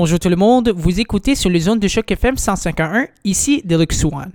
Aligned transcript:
Bonjour 0.00 0.20
tout 0.20 0.28
le 0.28 0.36
monde, 0.36 0.72
vous 0.76 1.00
écoutez 1.00 1.34
sur 1.34 1.50
les 1.50 1.58
zones 1.58 1.80
de 1.80 1.88
choc 1.88 2.08
FM 2.08 2.36
151, 2.36 3.08
ici 3.24 3.62
Derek 3.64 3.92
Swan. 3.92 4.30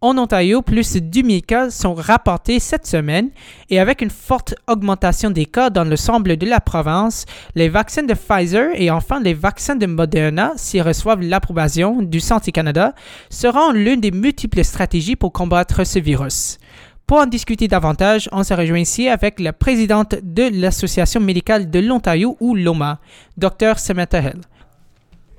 En 0.00 0.16
Ontario, 0.16 0.62
plus 0.62 0.94
de 0.94 0.98
10 0.98 1.24
000 1.26 1.40
cas 1.46 1.68
sont 1.68 1.92
rapportés 1.92 2.58
cette 2.58 2.86
semaine 2.86 3.28
et 3.68 3.78
avec 3.78 4.00
une 4.00 4.08
forte 4.08 4.54
augmentation 4.66 5.28
des 5.28 5.44
cas 5.44 5.68
dans 5.68 5.84
l'ensemble 5.84 6.38
de 6.38 6.46
la 6.46 6.62
province, 6.62 7.26
les 7.54 7.68
vaccins 7.68 8.02
de 8.02 8.14
Pfizer 8.14 8.70
et 8.74 8.90
enfin 8.90 9.20
les 9.20 9.34
vaccins 9.34 9.76
de 9.76 9.84
Moderna, 9.84 10.54
s'ils 10.56 10.80
reçoivent 10.80 11.20
l'approbation 11.20 12.00
du 12.00 12.20
Santé 12.20 12.50
Canada, 12.50 12.94
seront 13.28 13.72
l'une 13.72 14.00
des 14.00 14.10
multiples 14.10 14.64
stratégies 14.64 15.16
pour 15.16 15.34
combattre 15.34 15.84
ce 15.84 15.98
virus. 15.98 16.58
Pour 17.06 17.18
en 17.18 17.26
discuter 17.26 17.68
davantage, 17.68 18.26
on 18.32 18.42
se 18.42 18.54
rejoint 18.54 18.78
ici 18.78 19.06
avec 19.06 19.38
la 19.38 19.52
présidente 19.52 20.14
de 20.22 20.48
l'Association 20.50 21.20
médicale 21.20 21.68
de 21.68 21.78
l'Ontario 21.78 22.38
ou 22.40 22.54
l'OMA, 22.54 23.00
Dr. 23.36 23.76
Samantha 23.76 24.20
Hill. 24.20 24.40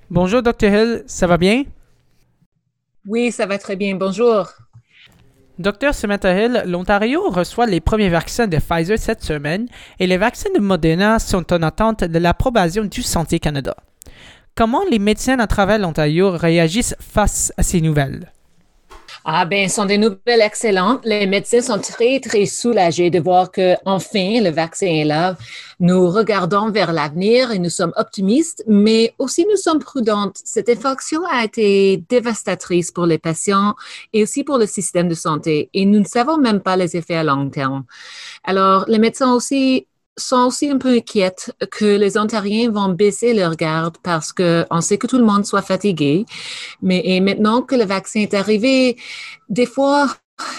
Bonjour 0.09 0.43
Dr. 0.43 0.67
Hill, 0.67 1.03
ça 1.07 1.27
va 1.27 1.37
bien? 1.37 1.63
Oui, 3.07 3.31
ça 3.31 3.45
va 3.45 3.57
très 3.57 3.75
bien. 3.75 3.95
Bonjour. 3.95 4.47
Docteur 5.59 5.93
Samantha 5.93 6.33
Hill, 6.33 6.63
l'Ontario 6.65 7.29
reçoit 7.29 7.67
les 7.67 7.79
premiers 7.79 8.09
vaccins 8.09 8.47
de 8.47 8.57
Pfizer 8.57 8.97
cette 8.97 9.23
semaine 9.23 9.67
et 9.99 10.07
les 10.07 10.17
vaccins 10.17 10.49
de 10.53 10.59
Moderna 10.59 11.19
sont 11.19 11.53
en 11.53 11.61
attente 11.61 12.03
de 12.03 12.19
l'approbation 12.19 12.83
du 12.85 13.01
Santé 13.01 13.39
Canada. 13.39 13.75
Comment 14.55 14.83
les 14.89 14.99
médecins 14.99 15.39
à 15.39 15.47
travers 15.47 15.79
l'Ontario 15.79 16.31
réagissent 16.31 16.95
face 16.99 17.53
à 17.57 17.63
ces 17.63 17.81
nouvelles? 17.81 18.31
Ah 19.25 19.45
ben, 19.45 19.69
ce 19.69 19.75
sont 19.75 19.85
des 19.85 19.97
nouvelles 19.97 20.41
excellentes. 20.41 21.05
Les 21.05 21.25
médecins 21.27 21.61
sont 21.61 21.79
très, 21.79 22.19
très 22.19 22.45
soulagés 22.45 23.09
de 23.09 23.19
voir 23.19 23.51
que 23.51 23.75
enfin 23.85 24.41
le 24.41 24.49
vaccin 24.49 24.87
est 24.87 25.05
là. 25.05 25.37
Nous 25.79 26.09
regardons 26.09 26.71
vers 26.71 26.91
l'avenir 26.91 27.51
et 27.51 27.59
nous 27.59 27.69
sommes 27.69 27.93
optimistes, 27.95 28.65
mais 28.67 29.13
aussi 29.19 29.45
nous 29.49 29.55
sommes 29.55 29.79
prudentes. 29.79 30.37
Cette 30.43 30.67
infection 30.67 31.21
a 31.31 31.45
été 31.45 32.03
dévastatrice 32.09 32.91
pour 32.91 33.05
les 33.05 33.17
patients 33.17 33.75
et 34.11 34.23
aussi 34.23 34.43
pour 34.43 34.57
le 34.57 34.65
système 34.65 35.07
de 35.07 35.15
santé 35.15 35.69
et 35.73 35.85
nous 35.85 35.99
ne 35.99 36.05
savons 36.05 36.37
même 36.37 36.59
pas 36.59 36.75
les 36.75 36.97
effets 36.97 37.15
à 37.15 37.23
long 37.23 37.49
terme. 37.49 37.85
Alors, 38.43 38.83
les 38.89 38.99
médecins 38.99 39.33
aussi 39.33 39.87
sont 40.17 40.45
aussi 40.47 40.69
un 40.69 40.77
peu 40.77 40.95
inquiètes 40.97 41.53
que 41.71 41.85
les 41.85 42.17
Ontariens 42.17 42.69
vont 42.69 42.89
baisser 42.89 43.33
leur 43.33 43.55
garde 43.55 43.97
parce 44.03 44.31
que 44.31 44.65
on 44.69 44.81
sait 44.81 44.97
que 44.97 45.07
tout 45.07 45.17
le 45.17 45.25
monde 45.25 45.45
soit 45.45 45.61
fatigué. 45.61 46.25
Mais 46.81 47.01
et 47.05 47.19
maintenant 47.19 47.61
que 47.61 47.75
le 47.75 47.85
vaccin 47.85 48.21
est 48.21 48.33
arrivé, 48.33 48.97
des 49.49 49.65
fois, 49.65 50.15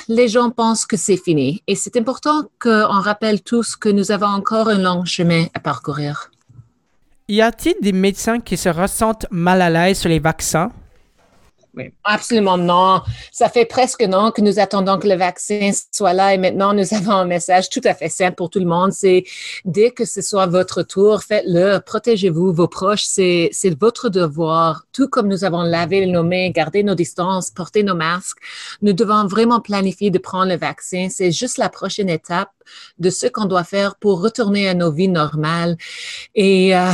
les 0.08 0.28
gens 0.28 0.50
pensent 0.50 0.86
que 0.86 0.96
c'est 0.96 1.16
fini. 1.16 1.62
Et 1.66 1.74
c'est 1.74 1.96
important 1.96 2.44
qu'on 2.60 3.00
rappelle 3.00 3.42
tous 3.42 3.76
que 3.76 3.88
nous 3.88 4.10
avons 4.10 4.26
encore 4.26 4.68
un 4.68 4.78
long 4.78 5.04
chemin 5.04 5.46
à 5.54 5.60
parcourir. 5.60 6.30
Y 7.28 7.40
a-t-il 7.40 7.74
des 7.80 7.92
médecins 7.92 8.40
qui 8.40 8.56
se 8.56 8.68
ressentent 8.68 9.26
mal 9.30 9.62
à 9.62 9.70
l'aise 9.70 9.98
sur 9.98 10.10
les 10.10 10.18
vaccins? 10.18 10.70
Oui, 11.76 11.92
absolument 12.04 12.56
non. 12.56 13.02
Ça 13.32 13.48
fait 13.48 13.64
presque 13.64 14.02
non 14.02 14.30
que 14.30 14.40
nous 14.40 14.60
attendons 14.60 14.96
que 14.96 15.08
le 15.08 15.16
vaccin 15.16 15.70
soit 15.90 16.12
là 16.12 16.32
et 16.32 16.38
maintenant 16.38 16.72
nous 16.72 16.94
avons 16.94 17.12
un 17.12 17.24
message 17.24 17.68
tout 17.68 17.80
à 17.82 17.94
fait 17.94 18.08
simple 18.08 18.36
pour 18.36 18.48
tout 18.48 18.60
le 18.60 18.66
monde. 18.66 18.92
C'est 18.92 19.24
dès 19.64 19.90
que 19.90 20.04
ce 20.04 20.22
soit 20.22 20.46
votre 20.46 20.84
tour, 20.84 21.24
faites-le, 21.24 21.80
protégez-vous, 21.80 22.52
vos 22.52 22.68
proches, 22.68 23.04
c'est, 23.04 23.48
c'est 23.50 23.76
votre 23.76 24.08
devoir. 24.08 24.84
Tout 24.92 25.08
comme 25.08 25.26
nous 25.26 25.42
avons 25.42 25.62
lavé 25.62 26.06
nos 26.06 26.22
mains, 26.22 26.50
gardé 26.50 26.84
nos 26.84 26.94
distances, 26.94 27.50
porté 27.50 27.82
nos 27.82 27.96
masques, 27.96 28.38
nous 28.80 28.92
devons 28.92 29.26
vraiment 29.26 29.60
planifier 29.60 30.12
de 30.12 30.18
prendre 30.18 30.52
le 30.52 30.56
vaccin. 30.56 31.08
C'est 31.10 31.32
juste 31.32 31.58
la 31.58 31.70
prochaine 31.70 32.08
étape 32.08 32.50
de 32.98 33.10
ce 33.10 33.26
qu'on 33.26 33.46
doit 33.46 33.64
faire 33.64 33.96
pour 33.96 34.20
retourner 34.20 34.68
à 34.68 34.74
nos 34.74 34.92
vies 34.92 35.08
normales. 35.08 35.76
Et 36.34 36.76
euh, 36.76 36.90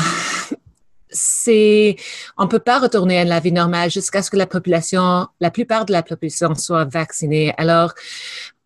c'est, 1.11 1.97
on 2.39 2.49
peut 2.49 2.59
pas 2.59 2.79
retourner 2.79 3.19
à 3.19 3.25
la 3.25 3.41
vie 3.41 3.53
normale 3.53 3.91
jusqu'à 3.91 4.23
ce 4.23 4.31
que 4.31 4.37
la 4.37 4.47
population, 4.47 5.27
la 5.41 5.51
plupart 5.51 5.85
de 5.85 5.93
la 5.93 6.03
population 6.03 6.55
soit 6.55 6.85
vaccinée. 6.85 7.53
Alors, 7.57 7.95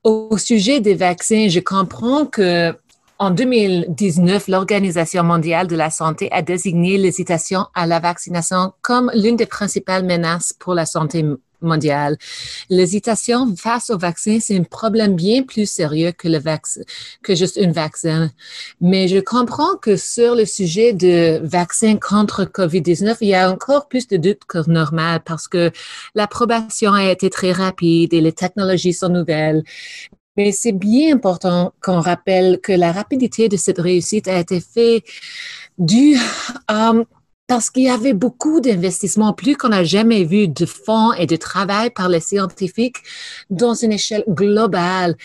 au 0.02 0.36
sujet 0.36 0.80
des 0.80 0.94
vaccins, 0.94 1.48
je 1.48 1.60
comprends 1.60 2.26
que 2.26 2.74
en 3.18 3.30
2019, 3.30 4.48
l'Organisation 4.48 5.22
mondiale 5.22 5.68
de 5.68 5.76
la 5.76 5.88
santé 5.88 6.28
a 6.32 6.42
désigné 6.42 6.98
l'hésitation 6.98 7.66
à 7.74 7.86
la 7.86 8.00
vaccination 8.00 8.72
comme 8.82 9.10
l'une 9.14 9.36
des 9.36 9.46
principales 9.46 10.04
menaces 10.04 10.52
pour 10.52 10.74
la 10.74 10.84
santé 10.84 11.24
mondiale. 11.64 12.16
L'hésitation 12.70 13.54
face 13.56 13.90
au 13.90 13.98
vaccin, 13.98 14.38
c'est 14.40 14.56
un 14.56 14.62
problème 14.62 15.14
bien 15.14 15.42
plus 15.42 15.68
sérieux 15.68 16.12
que 16.12 16.28
le 16.28 16.38
vaccin, 16.38 16.82
que 17.22 17.34
juste 17.34 17.58
un 17.58 17.72
vaccin. 17.72 18.30
Mais 18.80 19.08
je 19.08 19.18
comprends 19.18 19.76
que 19.76 19.96
sur 19.96 20.34
le 20.34 20.44
sujet 20.44 20.92
de 20.92 21.40
vaccin 21.42 21.96
contre 21.96 22.44
COVID-19, 22.44 23.16
il 23.20 23.28
y 23.28 23.34
a 23.34 23.50
encore 23.50 23.88
plus 23.88 24.06
de 24.08 24.16
doutes 24.16 24.44
que 24.46 24.70
normal 24.70 25.20
parce 25.24 25.48
que 25.48 25.70
l'approbation 26.14 26.92
a 26.92 27.10
été 27.10 27.30
très 27.30 27.52
rapide 27.52 28.14
et 28.14 28.20
les 28.20 28.32
technologies 28.32 28.92
sont 28.92 29.08
nouvelles. 29.08 29.62
Mais 30.36 30.50
c'est 30.50 30.72
bien 30.72 31.14
important 31.14 31.72
qu'on 31.80 32.00
rappelle 32.00 32.60
que 32.60 32.72
la 32.72 32.90
rapidité 32.90 33.48
de 33.48 33.56
cette 33.56 33.78
réussite 33.78 34.26
a 34.26 34.38
été 34.38 34.60
faite 34.60 35.04
due 35.78 36.18
à 36.66 36.92
parce 37.46 37.68
qu'il 37.68 37.82
y 37.82 37.90
avait 37.90 38.14
beaucoup 38.14 38.60
d'investissements, 38.60 39.34
plus 39.34 39.56
qu'on 39.56 39.68
n'a 39.68 39.84
jamais 39.84 40.24
vu 40.24 40.48
de 40.48 40.64
fonds 40.64 41.12
et 41.12 41.26
de 41.26 41.36
travail 41.36 41.90
par 41.90 42.08
les 42.08 42.20
scientifiques 42.20 42.98
dans 43.50 43.74
une 43.74 43.92
échelle 43.92 44.24
globale. 44.28 45.16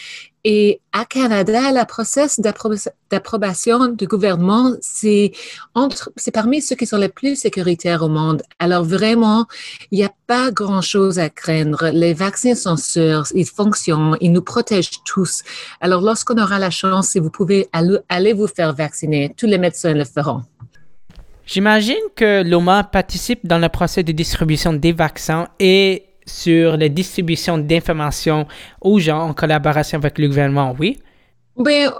Et 0.45 0.79
à 0.93 1.05
Canada, 1.05 1.71
le 1.71 1.85
processus 1.85 2.39
d'approbation 3.09 3.87
du 3.87 4.07
gouvernement, 4.07 4.71
c'est 4.81 5.31
c'est 6.15 6.31
parmi 6.31 6.61
ceux 6.61 6.75
qui 6.75 6.85
sont 6.85 6.97
les 6.97 7.09
plus 7.09 7.35
sécuritaires 7.35 8.03
au 8.03 8.09
monde. 8.09 8.41
Alors 8.57 8.83
vraiment, 8.83 9.47
il 9.91 9.99
n'y 9.99 10.05
a 10.05 10.13
pas 10.27 10.51
grand 10.51 10.81
chose 10.81 11.19
à 11.19 11.29
craindre. 11.29 11.89
Les 11.93 12.13
vaccins 12.13 12.55
sont 12.55 12.77
sûrs, 12.77 13.25
ils 13.35 13.45
fonctionnent, 13.45 14.17
ils 14.21 14.31
nous 14.31 14.41
protègent 14.41 15.03
tous. 15.05 15.43
Alors 15.81 16.01
lorsqu'on 16.01 16.37
aura 16.41 16.57
la 16.57 16.69
chance, 16.69 17.09
si 17.09 17.19
vous 17.19 17.31
pouvez 17.31 17.67
aller 18.07 18.33
vous 18.33 18.47
faire 18.47 18.73
vacciner, 18.73 19.33
tous 19.37 19.45
les 19.45 19.57
médecins 19.57 19.93
le 19.93 20.05
feront. 20.05 20.43
J'imagine 21.51 21.95
que 22.15 22.43
l'OMA 22.43 22.83
participe 22.83 23.47
dans 23.47 23.57
le 23.57 23.69
procès 23.69 24.03
de 24.03 24.11
distribution 24.11 24.71
des 24.71 24.91
vaccins 24.91 25.47
et 25.59 26.03
sur 26.27 26.77
la 26.77 26.89
distribution 26.89 27.57
d'informations 27.57 28.45
aux 28.81 28.99
gens 28.99 29.21
en 29.21 29.33
collaboration 29.33 29.97
avec 29.97 30.19
le 30.19 30.27
gouvernement, 30.27 30.75
oui? 30.77 30.99
Ben, 31.57 31.91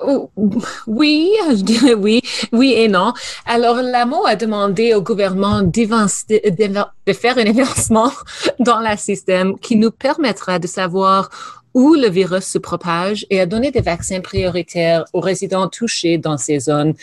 oui, 0.86 1.32
je 1.50 1.64
dirais 1.64 1.96
oui, 1.96 2.22
oui 2.52 2.74
et 2.78 2.88
non. 2.88 3.12
Alors, 3.48 3.78
l'AMO 3.78 4.24
a 4.28 4.36
demandé 4.36 4.94
au 4.94 5.02
gouvernement 5.02 5.64
de 5.64 7.14
faire 7.14 7.38
un 7.40 7.48
avancement 7.48 8.12
dans 8.60 8.82
le 8.82 8.96
système 8.98 9.58
qui 9.58 9.78
nous 9.78 9.90
permettra 9.90 10.60
de 10.60 10.68
savoir 10.68 11.32
où 11.74 11.94
le 11.94 12.10
virus 12.10 12.46
se 12.46 12.58
propage 12.58 13.26
et 13.30 13.40
à 13.40 13.46
donner 13.46 13.72
des 13.72 13.82
vaccins 13.82 14.22
prioritaires 14.22 15.06
aux 15.14 15.20
résidents 15.20 15.68
touchés 15.68 16.18
dans 16.18 16.38
ces 16.38 16.60
zones. 16.60 16.94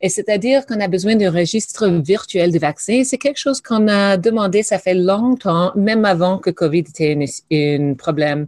Et 0.00 0.08
c'est-à-dire 0.08 0.66
qu'on 0.66 0.80
a 0.80 0.88
besoin 0.88 1.16
d'un 1.16 1.30
registre 1.30 1.88
virtuel 1.88 2.52
de 2.52 2.58
vaccins. 2.58 3.02
C'est 3.04 3.18
quelque 3.18 3.38
chose 3.38 3.60
qu'on 3.60 3.88
a 3.88 4.16
demandé, 4.16 4.62
ça 4.62 4.78
fait 4.78 4.94
longtemps, 4.94 5.72
même 5.74 6.04
avant 6.04 6.38
que 6.38 6.50
COVID 6.50 6.80
était 6.80 7.16
un 7.52 7.94
problème. 7.94 8.46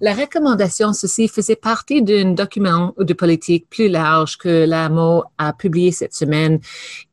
La 0.00 0.14
recommandation, 0.14 0.92
ceci 0.92 1.28
faisait 1.28 1.56
partie 1.56 2.02
d'un 2.02 2.32
document 2.32 2.94
de 2.98 3.12
politique 3.12 3.66
plus 3.68 3.88
large 3.88 4.38
que 4.38 4.64
l'AMO 4.64 5.24
a 5.38 5.52
publié 5.52 5.92
cette 5.92 6.14
semaine. 6.14 6.60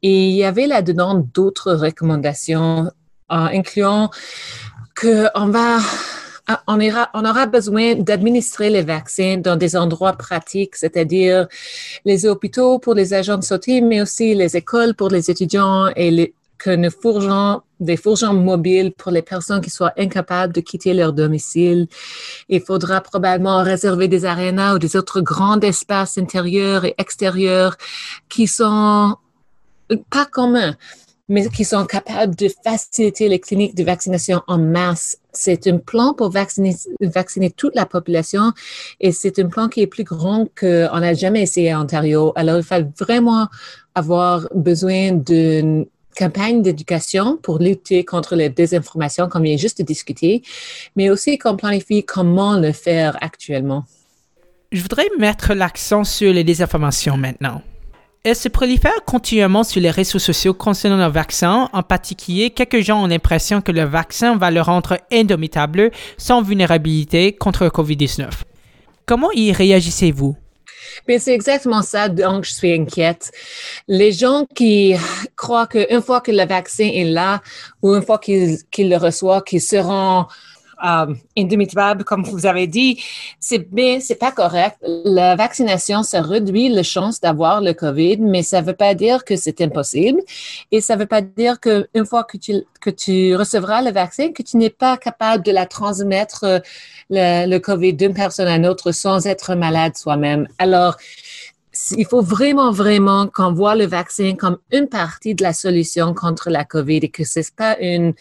Et 0.04 0.30
il 0.30 0.36
y 0.36 0.44
avait 0.44 0.68
là-dedans 0.68 1.28
d'autres 1.34 1.74
recommandations, 1.74 2.86
euh, 2.86 2.90
incluant 3.30 4.10
qu'on 5.00 5.50
va 5.50 5.80
ah, 6.48 6.64
on, 6.68 7.26
aura 7.26 7.46
besoin 7.46 7.96
d'administrer 7.96 8.70
les 8.70 8.82
vaccins 8.82 9.38
dans 9.38 9.58
des 9.58 9.76
endroits 9.76 10.14
pratiques, 10.14 10.78
c'est-à-dire 10.78 11.48
les 12.06 12.26
hôpitaux 12.26 12.80
pour 12.80 12.94
les 12.94 13.14
agents 13.14 13.38
de 13.38 13.44
santé, 13.44 13.82
mais 13.82 14.02
aussi 14.02 14.34
les 14.34 14.56
écoles 14.56 14.96
pour 14.96 15.10
les 15.10 15.30
étudiants 15.30 15.88
et 15.96 16.34
que 16.58 16.70
nous 16.70 16.90
fourgeons 16.90 17.62
des 17.80 17.98
fourgons 17.98 18.34
mobiles 18.34 18.94
pour 18.94 19.12
les 19.12 19.22
personnes 19.22 19.62
qui 19.62 19.70
soient 19.70 19.94
incapables 19.98 20.54
de 20.54 20.62
quitter 20.62 20.94
leur 20.94 21.14
domicile. 21.14 21.88
Il 22.50 22.62
faudra 22.62 23.02
probablement 23.02 23.62
réserver 23.62 24.08
des 24.08 24.26
arénas 24.26 24.76
ou 24.76 24.80
des 24.80 24.96
autres 24.96 25.22
grands 25.22 25.60
espaces 25.60 26.18
intérieurs 26.18 26.86
et 26.86 26.96
extérieurs 26.98 27.76
qui 28.30 28.48
sont 28.48 29.16
pas 30.10 30.26
communs 30.26 30.76
mais 31.30 31.50
qui 31.50 31.66
sont 31.66 31.86
capables 31.86 32.36
de 32.36 32.50
faciliter 32.64 33.28
les 33.28 33.40
cliniques 33.40 33.76
de 33.76 33.84
vaccination 33.84 34.42
en 34.48 34.58
masse. 34.58 35.18
C'est 35.38 35.68
un 35.68 35.78
plan 35.78 36.14
pour 36.14 36.30
vacciner, 36.30 36.76
toute 37.56 37.76
la 37.76 37.86
population 37.86 38.52
et 39.00 39.12
c'est 39.12 39.38
un 39.40 39.48
plan 39.48 39.68
qui 39.70 39.82
est 39.82 39.88
plus 39.88 40.04
grand 40.04 40.46
qu'on 40.60 41.00
n'a 41.00 41.14
jamais 41.14 41.44
essayé 41.44 41.72
à 41.72 41.80
Ontario. 41.80 42.34
Alors, 42.36 42.58
il 42.58 42.64
faut 42.64 42.76
vraiment 43.00 43.48
avoir 43.96 44.48
besoin 44.56 45.12
d'une 45.12 45.86
campagne 46.18 46.62
d'éducation 46.64 47.38
pour 47.38 47.60
lutter 47.60 48.04
contre 48.04 48.36
les 48.36 48.50
désinformations, 48.50 49.30
comme 49.30 49.46
il 49.46 49.54
est 49.54 49.58
juste 49.58 49.82
discuté, 49.84 50.42
mais 50.96 51.10
aussi 51.12 51.38
qu'on 51.38 51.56
planifie 51.56 52.04
comment 52.04 52.58
le 52.58 52.72
faire 52.72 53.18
actuellement. 53.22 53.86
Je 54.72 54.82
voudrais 54.82 55.08
mettre 55.20 55.54
l'accent 55.54 56.04
sur 56.04 56.34
les 56.34 56.44
désinformations 56.44 57.16
maintenant. 57.16 57.62
Elle 58.30 58.36
se 58.36 58.50
prolifère 58.50 59.06
continuellement 59.06 59.64
sur 59.64 59.80
les 59.80 59.90
réseaux 59.90 60.20
sociaux 60.20 60.54
concernant 60.54 60.98
le 60.98 61.10
vaccin. 61.10 61.70
En 61.72 61.82
particulier, 61.82 62.50
quelques 62.50 62.82
gens 62.82 63.02
ont 63.02 63.08
l'impression 63.08 63.62
que 63.62 63.72
le 63.72 63.86
vaccin 63.86 64.36
va 64.36 64.52
le 64.52 64.60
rendre 64.60 64.98
indomitable 65.14 65.92
sans 66.18 66.42
vulnérabilité 66.42 67.32
contre 67.32 67.64
le 67.64 67.70
COVID-19. 67.70 68.28
Comment 69.06 69.32
y 69.32 69.54
réagissez-vous? 69.54 70.36
Mais 71.08 71.20
c'est 71.20 71.34
exactement 71.34 71.82
ça, 71.82 72.10
donc 72.10 72.44
je 72.44 72.52
suis 72.52 72.74
inquiète. 72.74 73.32
Les 73.88 74.12
gens 74.12 74.46
qui 74.54 74.96
croient 75.38 75.68
qu'une 75.68 76.02
fois 76.02 76.20
que 76.20 76.32
le 76.32 76.46
vaccin 76.46 76.90
est 76.94 77.06
là 77.06 77.42
ou 77.82 77.96
une 77.96 78.02
fois 78.02 78.20
qu'ils 78.20 78.60
le 78.78 78.98
reçoivent, 78.98 79.44
qu'ils 79.44 79.62
seront 79.62 80.26
euh, 80.86 82.04
comme 82.06 82.24
vous 82.24 82.46
avez 82.46 82.68
dit, 82.68 83.02
c'est 83.40 83.68
c'est 84.00 84.20
pas 84.20 84.32
correct. 84.32 84.78
La 84.82 85.36
vaccination, 85.36 86.04
ça 86.04 86.22
réduit 86.22 86.70
la 86.70 86.84
chance 86.84 87.20
d'avoir 87.20 87.62
le 87.62 87.74
COVID, 87.74 88.18
mais 88.18 88.44
ça 88.44 88.62
veut 88.62 88.74
pas 88.74 88.94
dire 88.94 89.24
que 89.26 89.36
c'est 89.36 89.62
impossible. 89.62 90.22
Et 90.72 90.82
ça 90.82 90.96
veut 90.96 91.06
pas 91.06 91.22
dire 91.22 91.60
qu'une 91.60 92.06
fois 92.06 92.24
que 92.24 92.38
tu, 92.38 92.64
que 92.82 92.90
tu 92.90 93.36
recevras 93.36 93.82
le 93.82 93.92
vaccin, 93.92 94.32
que 94.32 94.44
tu 94.44 94.58
n'es 94.58 94.70
pas 94.70 94.98
capable 94.98 95.44
de 95.44 95.52
la 95.52 95.66
transmettre 95.66 96.44
euh, 96.44 96.60
le, 97.10 97.50
le 97.50 97.60
COVID 97.60 97.94
d'une 97.94 98.14
personne 98.14 98.48
à 98.48 98.56
une 98.56 98.66
autre 98.66 98.92
sans 98.92 99.26
être 99.28 99.56
malade 99.56 99.98
soi-même. 99.98 100.48
Alors, 100.58 100.98
il 101.96 102.06
faut 102.06 102.22
vraiment, 102.22 102.72
vraiment 102.72 103.28
qu'on 103.28 103.54
voit 103.54 103.76
le 103.76 103.86
vaccin 103.86 104.36
comme 104.36 104.58
une 104.72 104.88
partie 104.88 105.36
de 105.36 105.44
la 105.44 105.54
solution 105.54 106.14
contre 106.14 106.50
la 106.50 106.66
COVID 106.66 106.98
et 106.98 107.10
que 107.10 107.24
c'est 107.24 107.54
pas 107.56 107.78
une, 107.80 108.14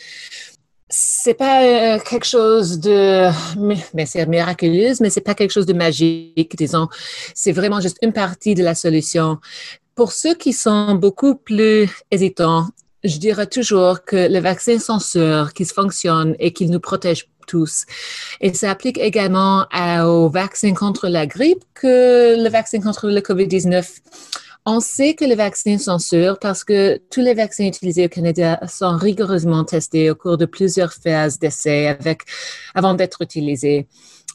c'est 0.89 1.35
pas 1.35 1.63
euh, 1.63 1.99
quelque 1.99 2.27
chose 2.27 2.79
de, 2.79 3.29
mais 3.95 4.07
c'est 4.07 4.25
miraculeux, 4.27 4.95
mais 5.01 5.11
c'est 5.11 5.21
pas 5.21 5.35
quelque 5.35 5.51
chose 5.51 5.67
de 5.67 5.73
magique, 5.73 6.57
disons. 6.57 6.89
C'est 7.35 7.53
vraiment 7.53 7.81
juste 7.81 7.99
une 8.03 8.13
partie 8.13 8.55
de 8.55 8.63
la 8.63 8.75
solution. 8.75 9.39
Pour 9.95 10.13
ceux 10.13 10.35
qui 10.35 10.53
sont 10.53 10.95
beaucoup 10.95 11.35
plus 11.35 11.91
hésitants, 12.11 12.69
je 13.03 13.19
dirais 13.19 13.47
toujours 13.47 14.05
que 14.05 14.29
le 14.31 14.39
vaccin 14.39 14.79
sont 14.79 14.99
sûrs, 14.99 15.53
qu'ils 15.55 15.67
fonctionnent 15.67 16.37
et 16.39 16.53
qu'ils 16.53 16.71
nous 16.71 16.81
protègent 16.81 17.29
tous. 17.47 17.85
Et 18.41 18.53
ça 18.55 18.71
applique 18.71 18.99
également 18.99 19.67
au 20.05 20.29
vaccin 20.29 20.75
contre 20.75 21.09
la 21.09 21.27
grippe 21.27 21.63
que 21.75 22.43
le 22.43 22.49
vaccin 22.49 22.81
contre 22.81 23.09
le 23.09 23.21
COVID-19. 23.21 23.85
On 24.69 24.81
sait 24.81 25.15
que 25.15 25.25
les 25.25 25.37
vaccins 25.37 25.79
sont 25.79 26.01
sûrs 26.01 26.41
parce 26.41 26.65
que 26.65 27.01
tous 27.09 27.21
les 27.21 27.35
vaccins 27.35 27.67
utilisés 27.67 28.07
au 28.07 28.09
Canada 28.09 28.59
sont 28.67 28.97
rigoureusement 28.97 29.63
testés 29.63 30.11
au 30.11 30.17
cours 30.17 30.37
de 30.37 30.45
plusieurs 30.45 30.93
phases 30.93 31.39
d'essai 31.39 31.97
avant 32.75 32.95
d'être 32.95 33.23
utilisés. 33.23 33.87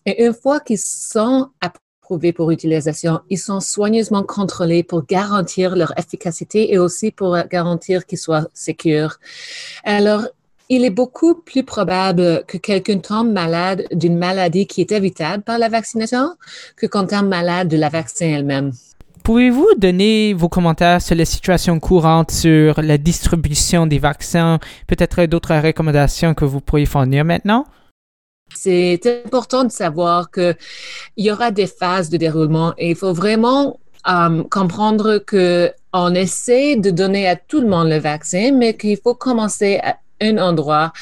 Et 0.06 0.24
une 0.24 0.34
fois 0.34 0.62
qu'ils 0.62 0.80
sont 0.80 1.50
approuvés 1.60 2.32
pour 2.32 2.50
utilisation, 2.50 3.20
ils 3.30 3.38
sont 3.38 3.60
soigneusement 3.60 4.24
contrôlés 4.24 4.84
pour 4.84 5.06
garantir 5.06 5.76
leur 5.76 5.92
efficacité 6.00 6.72
et 6.72 6.78
aussi 6.78 7.12
pour 7.12 7.38
garantir 7.50 8.06
qu'ils 8.06 8.18
soient 8.18 8.48
sécures. 8.54 9.20
Alors, 9.84 10.26
il 10.70 10.86
est 10.86 10.90
beaucoup 10.92 11.36
plus 11.36 11.66
probable 11.66 12.46
que 12.48 12.58
quelqu'un 12.58 13.00
tombe 13.00 13.34
malade 13.34 13.86
d'une 13.92 14.18
maladie 14.18 14.66
qui 14.66 14.80
est 14.80 14.94
évitable 14.94 15.44
par 15.44 15.60
la 15.60 15.68
vaccination 15.68 16.38
que 16.78 16.86
qu'on 16.88 17.06
tombe 17.06 17.28
malade 17.28 17.68
de 17.68 17.76
la 17.76 17.90
vaccin 17.90 18.28
elle-même. 18.28 18.72
Pouvez-vous 19.24 19.68
donner 19.78 20.34
vos 20.34 20.50
commentaires 20.50 21.02
sur 21.02 21.16
les 21.16 21.26
situations 21.26 21.80
courantes 21.80 22.32
sur 22.32 22.82
la 22.82 22.98
distribution 22.98 23.86
des 23.86 24.00
vaccins, 24.00 24.60
peut-être 24.88 25.26
d'autres 25.26 25.56
recommandations 25.56 26.34
que 26.34 26.44
vous 26.44 26.60
pourriez 26.60 26.88
fournir 26.88 27.24
maintenant? 27.24 27.66
C'est 28.56 29.24
important 29.26 29.64
de 29.64 29.72
savoir 29.72 30.32
qu'il 30.32 30.56
y 31.18 31.32
aura 31.32 31.52
des 31.52 31.68
phases 31.68 32.10
de 32.10 32.18
déroulement 32.18 32.74
et 32.78 32.90
il 32.90 32.96
faut 32.96 33.14
vraiment 33.14 33.80
euh, 34.10 34.44
comprendre 34.50 35.20
que 35.20 35.72
on 35.94 36.16
essaie 36.16 36.76
de 36.76 36.90
donner 36.90 37.28
à 37.28 37.36
tout 37.36 37.62
le 37.62 37.68
monde 37.68 37.90
le 37.90 38.00
vaccin, 38.00 38.52
mais 38.54 38.76
qu'il 38.76 38.98
faut 38.98 39.14
commencer 39.14 39.80
à 39.84 39.98
un 40.22 40.38
endroit. 40.38 40.94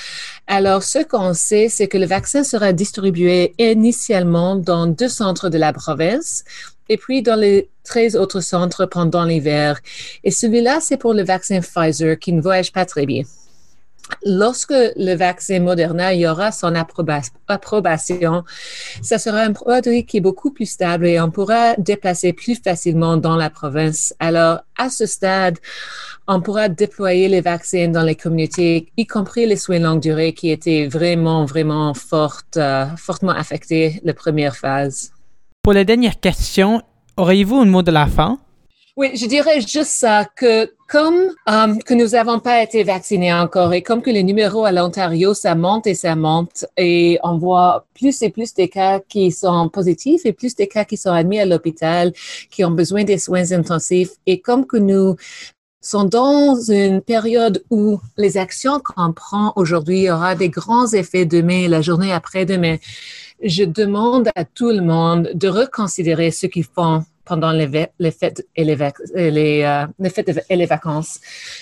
Alors, 0.48 0.84
ce 0.84 1.00
qu'on 1.00 1.34
sait, 1.34 1.70
c'est 1.70 1.88
que 1.88 1.98
le 1.98 2.06
vaccin 2.06 2.44
sera 2.44 2.74
distribué 2.74 3.54
initialement 3.60 4.56
dans 4.56 4.88
deux 4.88 5.10
centres 5.10 5.50
de 5.50 5.58
la 5.58 5.74
province 5.74 6.44
et 6.90 6.98
puis 6.98 7.22
dans 7.22 7.40
les 7.40 7.70
13 7.86 8.16
autres 8.16 8.42
centres 8.42 8.86
pendant 8.86 9.24
l'hiver. 9.24 9.80
Et 10.24 10.32
celui-là, 10.32 10.80
c'est 10.82 10.98
pour 10.98 11.14
le 11.14 11.24
vaccin 11.24 11.62
Pfizer 11.62 12.20
qui 12.20 12.34
ne 12.34 12.42
voyage 12.42 12.72
pas 12.72 12.86
très 12.86 13.06
bien. 13.06 13.24
Lorsque 14.26 14.74
le 14.74 15.14
vaccin 15.14 15.60
Moderna 15.60 16.14
y 16.14 16.28
aura 16.28 16.52
son 16.52 16.74
approbation, 16.76 18.44
ça 19.02 19.20
sera 19.20 19.42
un 19.42 19.54
produit 19.54 20.06
qui 20.06 20.18
est 20.18 20.22
beaucoup 20.22 20.52
plus 20.52 20.66
stable 20.66 21.06
et 21.06 21.22
on 21.22 21.30
pourra 21.30 21.76
déplacer 21.76 22.34
plus 22.34 22.60
facilement 22.62 23.18
dans 23.18 23.36
la 23.36 23.52
province. 23.52 24.16
Alors, 24.20 24.62
à 24.78 24.90
ce 24.90 25.06
stade, 25.06 25.60
on 26.28 26.42
pourra 26.42 26.70
déployer 26.70 27.28
les 27.28 27.42
vaccins 27.42 27.88
dans 27.88 28.04
les 28.04 28.16
communautés, 28.16 28.92
y 28.98 29.06
compris 29.06 29.46
les 29.46 29.56
soins 29.56 29.80
longue 29.80 30.02
durée 30.02 30.34
qui 30.34 30.50
étaient 30.52 30.88
vraiment, 30.88 31.46
vraiment 31.46 31.94
fortes, 31.94 32.58
euh, 32.58 32.86
fortement 32.98 33.32
affectés 33.32 34.00
la 34.04 34.14
première 34.14 34.56
phase. 34.56 35.12
Pour 35.62 35.74
la 35.74 35.84
dernière 35.84 36.20
question, 36.20 36.82
auriez-vous 37.18 37.58
un 37.58 37.66
mot 37.66 37.82
de 37.82 37.92
la 37.92 38.08
fin? 38.08 38.40
Oui, 38.96 39.12
je 39.16 39.26
dirais 39.28 39.62
juste 39.62 39.92
ça, 39.92 40.26
que 40.36 40.74
comme 40.88 41.20
euh, 41.48 41.76
que 41.86 41.94
nous 41.94 42.08
n'avons 42.10 42.40
pas 42.40 42.64
été 42.64 42.84
vaccinés 42.84 43.34
encore 43.34 43.74
et 43.74 43.82
comme 43.82 44.02
que 44.02 44.10
les 44.10 44.24
numéros 44.24 44.66
à 44.66 44.72
l'Ontario, 44.72 45.34
ça 45.34 45.56
monte 45.56 45.86
et 45.88 45.94
ça 45.94 46.16
monte 46.16 46.66
et 46.78 47.20
on 47.24 47.38
voit 47.38 47.86
plus 47.94 48.22
et 48.22 48.30
plus 48.30 48.54
des 48.54 48.68
cas 48.68 49.00
qui 49.00 49.32
sont 49.32 49.70
positifs 49.70 50.26
et 50.26 50.34
plus 50.34 50.56
des 50.56 50.68
cas 50.68 50.86
qui 50.86 50.98
sont 50.98 51.12
admis 51.12 51.40
à 51.40 51.46
l'hôpital, 51.46 52.14
qui 52.50 52.66
ont 52.66 52.72
besoin 52.72 53.04
des 53.04 53.18
soins 53.18 53.52
intensifs 53.52 54.12
et 54.26 54.42
comme 54.42 54.66
que 54.66 54.78
nous 54.78 55.16
sont 55.82 56.04
dans 56.04 56.60
une 56.60 57.02
période 57.02 57.64
où 57.70 58.00
les 58.18 58.38
actions 58.38 58.82
qu'on 58.84 59.14
prend 59.14 59.54
aujourd'hui 59.56 60.10
aura 60.10 60.36
des 60.36 60.50
grands 60.50 60.92
effets 60.92 61.26
demain, 61.26 61.68
la 61.68 61.82
journée 61.82 62.12
après 62.12 62.46
demain 62.46 62.78
je 63.42 63.64
demande 63.64 64.30
à 64.36 64.46
tout 64.46 64.70
le 64.70 64.82
monde 64.82 65.32
de 65.34 65.48
reconsidérer 65.48 66.32
ce 66.32 66.48
qu'ils 66.48 66.66
font 66.66 67.04
pendant 67.26 67.52
les, 67.52 67.68
fêtes 68.12 68.48
et 68.56 68.64
les, 68.64 68.76
les, 69.16 69.62
euh, 69.64 69.86
les, 70.00 70.10
fêtes 70.10 70.32
et 70.50 70.56
les 70.56 70.66
vacances. 70.66 71.20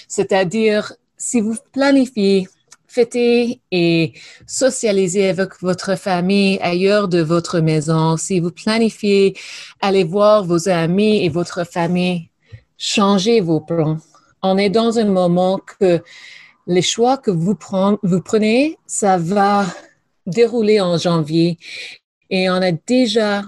C'est-à-dire, 0.08 0.94
si 1.18 1.42
vous 1.42 1.56
planifiez 1.74 2.48
fêter 2.88 3.60
et 3.72 4.14
socialiser 4.48 5.30
avec 5.30 5.62
votre 5.62 5.96
famille 5.98 6.58
ailleurs 6.62 7.10
de 7.10 7.22
votre 7.22 7.60
maison, 7.60 8.16
si 8.18 8.40
vous 8.40 8.52
planifiez 8.52 9.36
aller 9.82 10.06
voir 10.06 10.46
vos 10.46 10.70
amis 10.70 11.24
et 11.26 11.30
votre 11.30 11.66
famille, 11.66 12.30
changez 12.78 13.42
vos 13.42 13.60
plans. 13.60 13.98
On 14.42 14.58
est 14.58 14.70
dans 14.70 14.98
un 15.00 15.06
moment 15.06 15.60
que 15.80 16.02
les 16.66 16.82
choix 16.82 17.18
que 17.18 17.32
vous 17.32 17.56
prenez, 17.56 18.78
ça 18.88 19.18
va 19.18 19.66
déroulé 20.28 20.80
en 20.80 20.98
janvier 20.98 21.58
et 22.30 22.50
on 22.50 22.56
a 22.56 22.72
déjà 22.72 23.44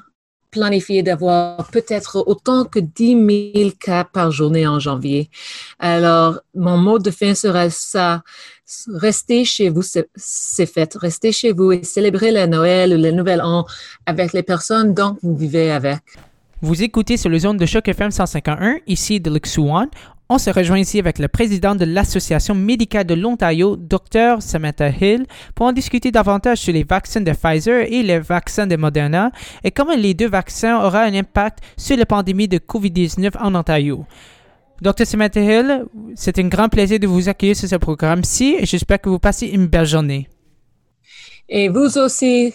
planifié 0.52 1.04
d'avoir 1.04 1.70
peut-être 1.70 2.24
autant 2.26 2.66
que 2.66 2.80
10 2.80 3.54
000 3.56 3.70
cas 3.80 4.04
par 4.04 4.32
journée 4.32 4.66
en 4.66 4.80
janvier. 4.80 5.30
Alors, 5.78 6.40
mon 6.56 6.78
mot 6.78 6.98
de 6.98 7.12
fin 7.12 7.36
sera 7.36 7.70
ça. 7.70 8.24
Restez 8.92 9.46
chez 9.46 9.70
vous, 9.70 9.84
c'est 9.84 10.66
fait. 10.66 10.96
Restez 10.96 11.32
chez 11.32 11.52
vous 11.52 11.72
et 11.72 11.84
célébrez 11.84 12.32
la 12.32 12.48
Noël 12.48 12.94
ou 12.94 13.02
le 13.02 13.12
Nouvel 13.12 13.42
An 13.42 13.66
avec 14.06 14.34
les 14.34 14.44
personnes 14.44 14.94
dont 14.94 15.18
vous 15.22 15.36
vivez 15.36 15.72
avec. 15.72 16.00
Vous 16.62 16.84
écoutez 16.84 17.18
sur 17.18 17.30
le 17.30 17.40
zone 17.40 17.58
de 17.58 17.66
choc 17.66 17.88
FM 17.88 18.12
151, 18.12 18.80
ici 18.88 19.20
de 19.20 19.30
Luxuan. 19.30 19.88
On 20.32 20.38
se 20.38 20.52
rejoint 20.52 20.78
ici 20.78 21.00
avec 21.00 21.18
le 21.18 21.28
président 21.28 21.74
de 21.74 21.86
l'Association 21.86 22.54
médicale 22.54 23.04
de 23.04 23.16
l'Ontario, 23.16 23.76
Dr. 23.76 24.44
Samantha 24.44 24.90
Hill, 24.90 25.26
pour 25.56 25.66
en 25.66 25.72
discuter 25.72 26.12
davantage 26.12 26.60
sur 26.60 26.72
les 26.72 26.84
vaccins 26.84 27.22
de 27.22 27.32
Pfizer 27.32 27.92
et 27.92 28.04
les 28.04 28.20
vaccins 28.20 28.68
de 28.68 28.76
Moderna 28.76 29.32
et 29.64 29.72
comment 29.72 29.96
les 29.96 30.14
deux 30.14 30.30
vaccins 30.30 30.86
auront 30.86 31.00
un 31.00 31.16
impact 31.16 31.64
sur 31.78 31.98
la 31.98 32.06
pandémie 32.06 32.48
de 32.48 32.60
COVID-19 32.60 33.40
en 33.40 33.56
Ontario. 33.56 34.06
Dr. 34.84 35.08
Samantha 35.08 35.42
Hill, 35.42 35.86
c'est 36.14 36.38
un 36.38 36.48
grand 36.48 36.70
plaisir 36.70 37.00
de 37.00 37.08
vous 37.08 37.28
accueillir 37.28 37.56
sur 37.56 37.68
ce 37.68 37.78
programme-ci 37.78 38.56
et 38.60 38.68
j'espère 38.68 39.02
que 39.02 39.10
vous 39.10 39.18
passez 39.18 39.48
une 39.48 39.66
belle 39.66 39.88
journée. 39.88 40.30
Et 41.50 41.70
vous 41.70 41.98
aussi. 41.98 42.54